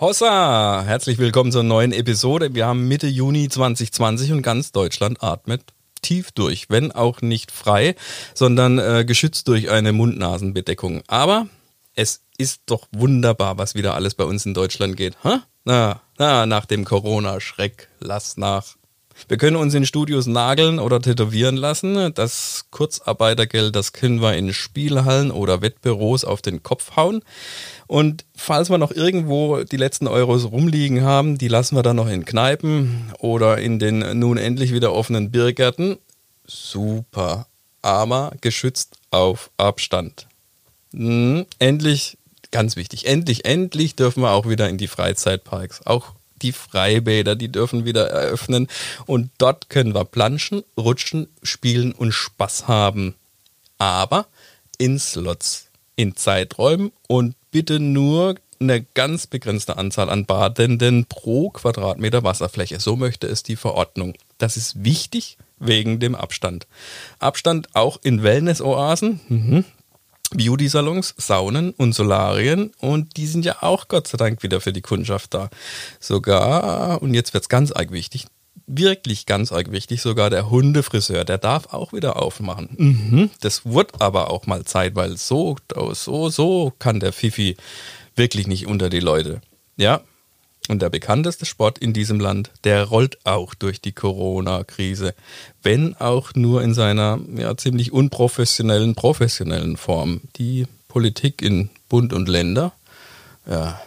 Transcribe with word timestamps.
Hossa! 0.00 0.84
Herzlich 0.86 1.18
willkommen 1.18 1.50
zur 1.50 1.64
neuen 1.64 1.90
Episode. 1.90 2.54
Wir 2.54 2.66
haben 2.66 2.86
Mitte 2.86 3.08
Juni 3.08 3.48
2020 3.48 4.30
und 4.30 4.42
ganz 4.42 4.70
Deutschland 4.70 5.24
atmet 5.24 5.64
tief 6.02 6.30
durch, 6.30 6.70
wenn 6.70 6.92
auch 6.92 7.20
nicht 7.20 7.50
frei, 7.50 7.96
sondern 8.32 8.78
äh, 8.78 9.04
geschützt 9.04 9.48
durch 9.48 9.70
eine 9.70 9.92
Mund-Nasen-Bedeckung. 9.92 11.02
Aber 11.08 11.48
es 11.96 12.22
ist 12.36 12.62
doch 12.66 12.86
wunderbar, 12.92 13.58
was 13.58 13.74
wieder 13.74 13.96
alles 13.96 14.14
bei 14.14 14.22
uns 14.22 14.46
in 14.46 14.54
Deutschland 14.54 14.96
geht. 14.96 15.16
Ha? 15.24 15.42
Na, 15.64 16.00
na, 16.16 16.46
nach 16.46 16.66
dem 16.66 16.84
Corona-Schreck, 16.84 17.88
lass 17.98 18.36
nach. 18.36 18.77
Wir 19.26 19.36
können 19.36 19.56
uns 19.56 19.74
in 19.74 19.84
Studios 19.84 20.26
nageln 20.26 20.78
oder 20.78 21.00
tätowieren 21.00 21.56
lassen. 21.56 22.14
Das 22.14 22.66
Kurzarbeitergeld, 22.70 23.74
das 23.74 23.92
können 23.92 24.20
wir 24.20 24.34
in 24.34 24.52
Spielhallen 24.52 25.30
oder 25.30 25.60
Wettbüros 25.60 26.24
auf 26.24 26.40
den 26.40 26.62
Kopf 26.62 26.96
hauen. 26.96 27.22
Und 27.86 28.24
falls 28.36 28.70
wir 28.70 28.78
noch 28.78 28.92
irgendwo 28.92 29.64
die 29.64 29.76
letzten 29.76 30.06
Euros 30.06 30.50
rumliegen 30.50 31.02
haben, 31.02 31.38
die 31.38 31.48
lassen 31.48 31.74
wir 31.74 31.82
dann 31.82 31.96
noch 31.96 32.08
in 32.08 32.24
Kneipen 32.24 33.12
oder 33.18 33.58
in 33.58 33.78
den 33.78 34.18
nun 34.18 34.36
endlich 34.36 34.72
wieder 34.72 34.92
offenen 34.92 35.30
Biergärten. 35.30 35.96
Super. 36.46 37.46
Aber 37.82 38.32
geschützt 38.40 38.96
auf 39.10 39.50
Abstand. 39.56 40.28
Hm, 40.92 41.46
endlich, 41.58 42.18
ganz 42.50 42.76
wichtig, 42.76 43.06
endlich, 43.06 43.44
endlich 43.44 43.96
dürfen 43.96 44.22
wir 44.22 44.32
auch 44.32 44.48
wieder 44.48 44.68
in 44.68 44.78
die 44.78 44.88
Freizeitparks. 44.88 45.86
Auch 45.86 46.14
die 46.42 46.52
Freibäder, 46.52 47.36
die 47.36 47.50
dürfen 47.50 47.84
wieder 47.84 48.08
eröffnen. 48.08 48.68
Und 49.06 49.30
dort 49.38 49.70
können 49.70 49.94
wir 49.94 50.04
planschen, 50.04 50.62
rutschen, 50.76 51.28
spielen 51.42 51.92
und 51.92 52.12
Spaß 52.12 52.68
haben. 52.68 53.14
Aber 53.78 54.26
in 54.78 54.98
Slots, 54.98 55.68
in 55.96 56.16
Zeiträumen 56.16 56.92
und 57.06 57.34
bitte 57.50 57.80
nur 57.80 58.36
eine 58.60 58.82
ganz 58.94 59.26
begrenzte 59.26 59.76
Anzahl 59.76 60.10
an 60.10 60.26
Badenden 60.26 61.06
pro 61.06 61.50
Quadratmeter 61.50 62.24
Wasserfläche. 62.24 62.80
So 62.80 62.96
möchte 62.96 63.26
es 63.26 63.42
die 63.42 63.56
Verordnung. 63.56 64.14
Das 64.38 64.56
ist 64.56 64.84
wichtig 64.84 65.38
wegen 65.58 66.00
dem 66.00 66.14
Abstand. 66.14 66.66
Abstand 67.18 67.68
auch 67.74 67.98
in 68.02 68.22
Wellness-Oasen. 68.22 69.20
Mhm. 69.28 69.64
Beauty-Salons, 70.34 71.14
Saunen 71.16 71.70
und 71.72 71.94
Solarien 71.94 72.72
und 72.78 73.16
die 73.16 73.26
sind 73.26 73.44
ja 73.44 73.62
auch 73.62 73.88
Gott 73.88 74.08
sei 74.08 74.18
Dank 74.18 74.42
wieder 74.42 74.60
für 74.60 74.72
die 74.72 74.82
Kundschaft 74.82 75.34
da. 75.34 75.48
Sogar, 76.00 77.00
und 77.02 77.14
jetzt 77.14 77.34
wird's 77.34 77.48
ganz 77.48 77.72
arg 77.72 77.92
wichtig, 77.92 78.26
wirklich 78.66 79.26
ganz 79.26 79.52
arg 79.52 79.72
wichtig, 79.72 80.02
sogar 80.02 80.30
der 80.30 80.50
Hundefriseur, 80.50 81.24
der 81.24 81.38
darf 81.38 81.72
auch 81.72 81.92
wieder 81.92 82.20
aufmachen. 82.20 82.68
Mhm. 82.76 83.30
Das 83.40 83.64
wurde 83.64 84.00
aber 84.00 84.30
auch 84.30 84.46
mal 84.46 84.64
Zeit, 84.64 84.94
weil 84.94 85.16
so, 85.16 85.56
so, 85.92 86.28
so 86.28 86.72
kann 86.78 87.00
der 87.00 87.12
Fifi 87.12 87.56
wirklich 88.14 88.46
nicht 88.46 88.66
unter 88.66 88.90
die 88.90 89.00
Leute. 89.00 89.40
Ja, 89.76 90.02
und 90.68 90.82
der 90.82 90.90
bekannteste 90.90 91.46
Sport 91.46 91.78
in 91.78 91.92
diesem 91.92 92.20
Land, 92.20 92.50
der 92.64 92.84
rollt 92.84 93.18
auch 93.24 93.54
durch 93.54 93.80
die 93.80 93.92
Corona-Krise. 93.92 95.14
Wenn 95.62 95.94
auch 95.96 96.34
nur 96.34 96.62
in 96.62 96.74
seiner 96.74 97.18
ja, 97.36 97.56
ziemlich 97.56 97.92
unprofessionellen, 97.92 98.94
professionellen 98.94 99.76
Form. 99.76 100.20
Die 100.36 100.66
Politik 100.88 101.40
in 101.42 101.70
Bund 101.88 102.12
und 102.12 102.28
Länder, 102.28 102.72
ja, 103.48 103.80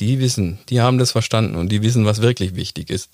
die 0.00 0.18
wissen, 0.18 0.58
die 0.68 0.80
haben 0.80 0.98
das 0.98 1.12
verstanden 1.12 1.54
und 1.54 1.70
die 1.70 1.82
wissen, 1.82 2.04
was 2.04 2.20
wirklich 2.20 2.56
wichtig 2.56 2.90
ist. 2.90 3.10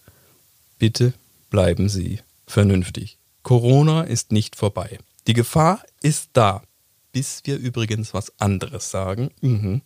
Bitte 0.79 1.13
bleiben 1.51 1.89
Sie 1.91 2.21
vernünftig. 2.47 3.19
Corona 3.43 4.03
ist 4.03 4.33
nicht 4.33 4.57
vorbei. 4.57 4.99
Die 5.27 5.35
Gefahr 5.35 5.83
ist 6.03 6.31
da, 6.33 6.63
bis 7.13 7.43
wir 7.45 7.59
übrigens 7.59 8.15
was 8.15 8.33
anderes 8.41 8.91
sagen. 8.91 9.31
Mhm. 9.41 9.83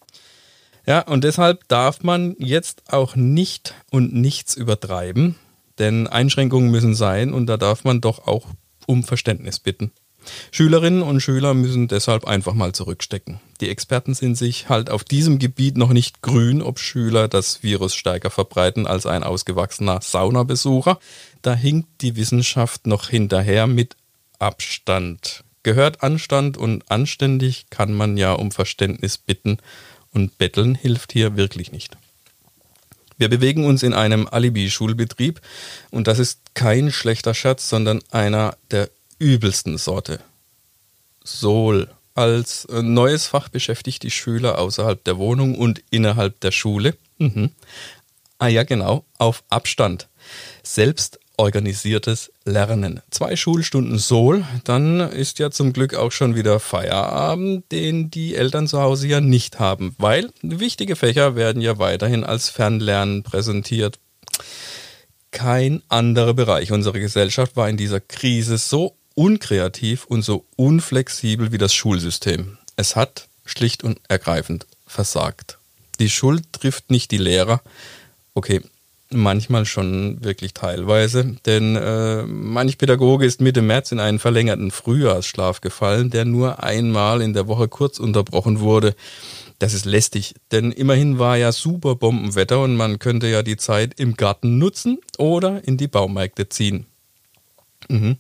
Ja, 0.87 1.01
und 1.01 1.25
deshalb 1.25 1.67
darf 1.69 2.03
man 2.03 2.37
jetzt 2.39 2.83
auch 2.93 3.17
nicht 3.17 3.75
und 3.91 4.15
nichts 4.15 4.55
übertreiben, 4.55 5.37
denn 5.79 6.07
Einschränkungen 6.07 6.71
müssen 6.71 6.95
sein 6.95 7.33
und 7.33 7.47
da 7.47 7.57
darf 7.57 7.85
man 7.85 8.01
doch 8.01 8.27
auch 8.27 8.47
um 8.87 9.03
Verständnis 9.03 9.59
bitten. 9.59 9.93
Schülerinnen 10.51 11.03
und 11.03 11.21
Schüler 11.21 11.55
müssen 11.55 11.89
deshalb 11.89 12.27
einfach 12.27 12.55
mal 12.55 12.73
zurückstecken. 12.73 13.41
Die 13.61 13.69
Experten 13.69 14.15
sind 14.15 14.37
sich 14.37 14.69
halt 14.69 14.91
auf 14.91 15.05
diesem 15.05 15.39
Gebiet 15.39 15.77
noch 15.77 15.93
nicht 15.93 16.23
grün, 16.23 16.63
ob 16.63 16.79
Schüler 16.79 17.29
das 17.29 17.63
Virus 17.63 17.95
stärker 17.95 18.31
verbreiten 18.31 18.87
als 18.87 19.07
ein 19.07 19.23
ausgewachsener 19.23 20.01
Saunabesucher. 20.01 20.99
Da 21.43 21.55
hinkt 21.55 22.01
die 22.01 22.17
Wissenschaft 22.17 22.87
noch 22.87 23.09
hinterher 23.09 23.67
mit 23.67 23.97
Abstand. 24.39 25.45
Gehört 25.63 26.03
Anstand 26.03 26.57
und 26.57 26.91
anständig 26.91 27.67
kann 27.71 27.93
man 27.93 28.17
ja 28.17 28.33
um 28.33 28.51
Verständnis 28.51 29.19
bitten 29.19 29.59
und 30.15 30.39
Betteln 30.39 30.75
hilft 30.75 31.13
hier 31.13 31.37
wirklich 31.37 31.73
nicht. 31.73 31.97
Wir 33.19 33.29
bewegen 33.29 33.65
uns 33.65 33.83
in 33.83 33.95
einem 33.95 34.27
Alibi-Schulbetrieb 34.29 35.41
und 35.91 36.09
das 36.09 36.19
ist 36.19 36.41
kein 36.55 36.91
schlechter 36.91 37.35
Schatz, 37.35 37.69
sondern 37.69 38.01
einer 38.11 38.57
der 38.71 38.91
übelsten 39.19 39.79
Sorte. 39.79 40.21
Sol 41.23 41.91
als 42.15 42.65
äh, 42.67 42.83
neues 42.83 43.27
Fach 43.27 43.49
beschäftigt 43.49 44.03
die 44.03 44.11
Schüler 44.11 44.59
außerhalb 44.59 45.03
der 45.05 45.19
Wohnung 45.19 45.57
und 45.57 45.83
innerhalb 45.91 46.41
der 46.41 46.53
Schule. 46.53 46.97
Mhm. 47.19 47.51
Ah 48.39 48.49
ja, 48.49 48.63
genau, 48.63 49.05
auf 49.19 49.43
Abstand. 49.49 50.09
Selbst 50.63 51.19
organisiertes 51.37 52.33
Lernen. 52.45 53.01
Zwei 53.11 53.37
Schulstunden 53.37 53.99
Sol, 53.99 54.45
dann 54.65 55.01
ist 55.01 55.39
ja 55.39 55.51
zum 55.51 55.73
Glück 55.73 55.95
auch 55.95 56.13
schon 56.13 56.37
wieder 56.37 56.61
Feierabend, 56.61 57.71
den 57.73 58.11
die 58.11 58.35
Eltern 58.35 58.69
zu 58.69 58.81
Hause 58.81 59.09
ja 59.09 59.21
nicht 59.21 59.59
haben, 59.59 59.95
weil 59.99 60.31
wichtige 60.43 60.97
Fächer 60.97 61.37
werden 61.37 61.63
ja 61.63 61.79
weiterhin 61.79 62.25
als 62.25 62.49
Fernlernen 62.49 63.23
präsentiert. 63.23 63.99
Kein 65.31 65.83
anderer 65.89 66.35
Bereich 66.35 66.71
unserer 66.71 67.01
Gesellschaft 67.01 67.57
war 67.57 67.69
in 67.69 67.77
dieser 67.77 68.01
Krise 68.01 68.57
so 68.57 68.97
unkreativ 69.15 70.05
und 70.05 70.23
so 70.23 70.45
unflexibel 70.57 71.53
wie 71.53 71.59
das 71.59 71.75
Schulsystem. 71.75 72.59
Es 72.77 72.97
hat 72.97 73.29
schlicht 73.45 73.85
und 73.85 74.01
ergreifend 74.09 74.67
versagt. 74.87 75.59
Die 75.99 76.11
Schuld 76.11 76.53
trifft 76.53 76.91
nicht 76.91 77.11
die 77.11 77.19
Lehrer. 77.19 77.63
Okay, 78.35 78.63
Manchmal 79.11 79.67
schon 79.67 80.25
wirklich 80.25 80.55
teilweise, 80.55 81.37
denn 81.45 81.77
äh, 81.77 82.23
manch 82.23 82.79
Pädagoge 82.79 83.27
ist 83.27 83.41
Mitte 83.41 83.61
März 83.61 83.93
in 83.93 84.01
einen 84.01 84.19
verlängerten 84.19 84.71
Frühjahrsschlaf 84.71 85.61
gefallen, 85.61 86.11
der 86.11 86.25
nur 86.25 86.63
einmal 86.65 87.21
in 87.21 87.35
der 87.35 87.47
Woche 87.47 87.69
kurz 87.69 87.99
unterbrochen 87.99 88.61
wurde. 88.61 88.97
Das 89.59 89.75
ist 89.75 89.85
lästig, 89.85 90.35
denn 90.53 90.73
immerhin 90.73 91.19
war 91.19 91.37
ja 91.37 91.53
super 91.53 91.95
Bombenwetter 91.97 92.61
und 92.61 92.77
man 92.77 92.99
könnte 92.99 93.29
ja 93.29 93.43
die 93.43 93.57
Zeit 93.57 94.01
im 94.01 94.15
Garten 94.15 94.59
nutzen 94.59 94.99
oder 95.19 95.63
in 95.67 95.77
die 95.77 95.89
Baumärkte 95.89 96.49
ziehen. 96.49 96.87
Mhm. 97.89 98.17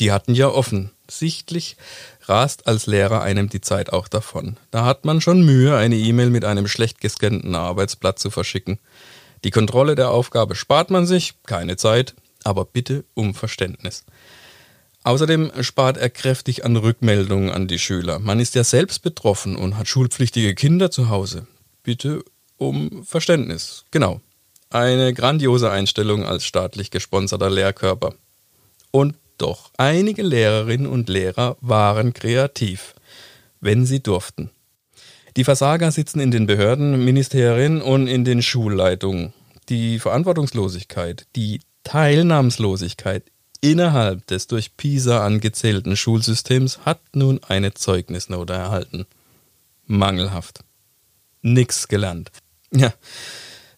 Die 0.00 0.12
hatten 0.12 0.34
ja 0.34 0.48
offen. 0.48 0.90
Sichtlich 1.08 1.76
rast 2.22 2.66
als 2.66 2.86
Lehrer 2.86 3.22
einem 3.22 3.48
die 3.48 3.60
Zeit 3.60 3.92
auch 3.92 4.08
davon. 4.08 4.56
Da 4.70 4.84
hat 4.84 5.04
man 5.04 5.20
schon 5.20 5.44
Mühe, 5.44 5.76
eine 5.76 5.96
E-Mail 5.96 6.30
mit 6.30 6.44
einem 6.44 6.68
schlecht 6.68 7.00
gescannten 7.00 7.54
Arbeitsblatt 7.54 8.18
zu 8.18 8.30
verschicken. 8.30 8.78
Die 9.46 9.52
Kontrolle 9.52 9.94
der 9.94 10.10
Aufgabe 10.10 10.56
spart 10.56 10.90
man 10.90 11.06
sich, 11.06 11.34
keine 11.46 11.76
Zeit, 11.76 12.16
aber 12.42 12.64
bitte 12.64 13.04
um 13.14 13.32
Verständnis. 13.32 14.04
Außerdem 15.04 15.52
spart 15.60 15.98
er 15.98 16.10
kräftig 16.10 16.64
an 16.64 16.74
Rückmeldungen 16.74 17.50
an 17.50 17.68
die 17.68 17.78
Schüler. 17.78 18.18
Man 18.18 18.40
ist 18.40 18.56
ja 18.56 18.64
selbst 18.64 19.02
betroffen 19.02 19.54
und 19.54 19.78
hat 19.78 19.86
schulpflichtige 19.86 20.56
Kinder 20.56 20.90
zu 20.90 21.10
Hause. 21.10 21.46
Bitte 21.84 22.24
um 22.56 23.04
Verständnis. 23.04 23.84
Genau. 23.92 24.20
Eine 24.70 25.14
grandiose 25.14 25.70
Einstellung 25.70 26.24
als 26.24 26.44
staatlich 26.44 26.90
gesponserter 26.90 27.48
Lehrkörper. 27.48 28.14
Und 28.90 29.14
doch, 29.38 29.70
einige 29.76 30.24
Lehrerinnen 30.24 30.88
und 30.88 31.08
Lehrer 31.08 31.56
waren 31.60 32.14
kreativ, 32.14 32.96
wenn 33.60 33.86
sie 33.86 34.02
durften. 34.02 34.50
Die 35.36 35.44
Versager 35.44 35.90
sitzen 35.92 36.20
in 36.20 36.30
den 36.30 36.46
Behörden, 36.46 37.04
Ministerien 37.04 37.82
und 37.82 38.06
in 38.06 38.24
den 38.24 38.40
Schulleitungen. 38.40 39.34
Die 39.68 39.98
Verantwortungslosigkeit, 39.98 41.26
die 41.36 41.60
Teilnahmslosigkeit 41.84 43.22
innerhalb 43.60 44.26
des 44.26 44.46
durch 44.46 44.76
PISA 44.78 45.24
angezählten 45.24 45.94
Schulsystems 45.94 46.80
hat 46.86 47.00
nun 47.12 47.40
eine 47.46 47.74
Zeugnisnote 47.74 48.54
erhalten. 48.54 49.06
Mangelhaft. 49.84 50.60
Nix 51.42 51.88
gelernt. 51.88 52.30
Ja, 52.72 52.94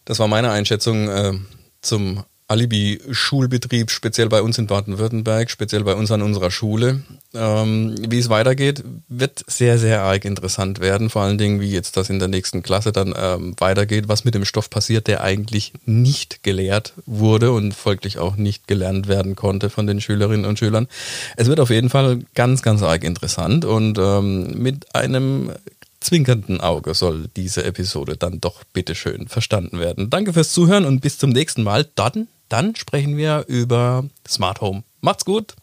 das 0.05 0.21
war 0.21 0.29
meine 0.29 0.51
Einschätzung 0.51 1.09
äh, 1.09 1.33
zum 1.81 2.25
Alibi-Schulbetrieb, 2.49 3.91
speziell 3.91 4.29
bei 4.29 4.41
uns 4.41 4.57
in 4.57 4.67
Baden-Württemberg, 4.67 5.51
speziell 5.51 5.85
bei 5.85 5.95
uns 5.95 6.11
an 6.11 6.23
unserer 6.23 6.51
Schule. 6.51 7.03
Ähm, 7.35 7.95
wie 8.09 8.19
es 8.19 8.31
weitergeht, 8.31 8.83
wird 9.09 9.45
sehr, 9.47 9.79
sehr 9.79 10.03
arg 10.03 10.25
interessant 10.25 10.81
werden. 10.81 11.11
Vor 11.11 11.23
allen 11.23 11.37
Dingen, 11.37 11.61
wie 11.61 11.71
jetzt 11.71 11.99
das 11.99 12.09
in 12.09 12.19
der 12.19 12.29
nächsten 12.29 12.63
Klasse 12.63 12.91
dann 12.91 13.15
ähm, 13.17 13.55
weitergeht, 13.59 14.09
was 14.09 14.25
mit 14.25 14.35
dem 14.35 14.47
Stoff 14.47 14.71
passiert, 14.71 15.09
der 15.09 15.23
eigentlich 15.23 15.75
nicht 15.85 16.43
gelehrt 16.43 16.95
wurde 17.05 17.53
und 17.53 17.75
folglich 17.75 18.19
auch 18.19 18.37
nicht 18.37 18.67
gelernt 18.67 19.09
werden 19.09 19.37
konnte 19.37 19.69
von 19.69 19.87
den 19.87 20.01
Schülerinnen 20.01 20.47
und 20.47 20.59
Schülern. 20.59 20.89
Es 21.37 21.49
wird 21.49 21.61
auf 21.61 21.71
jeden 21.71 21.91
Fall 21.91 22.21
ganz, 22.35 22.63
ganz 22.63 22.83
arg 22.83 23.05
interessant 23.05 23.67
und 23.67 23.99
ähm, 23.99 24.59
mit 24.59 24.95
einem 24.95 25.53
zwinkernden 26.01 26.61
Auge 26.61 26.95
soll 26.95 27.29
diese 27.37 27.65
Episode 27.65 28.17
dann 28.17 28.41
doch 28.41 28.65
bitteschön 28.73 29.29
verstanden 29.29 29.79
werden. 29.81 30.11
Danke 30.11 30.33
fürs 30.33 30.53
Zuhören 30.53 30.85
und 30.85 31.01
bis 31.01 31.19
zum 31.19 31.31
nächsten 31.31 31.63
Mal. 31.63 31.87
Dann, 31.95 32.29
dann 32.49 32.75
sprechen 32.77 33.17
wir 33.17 33.45
über 33.49 34.05
Smart 34.27 34.61
Home. 34.61 34.83
Macht's 35.01 35.25
gut! 35.25 35.55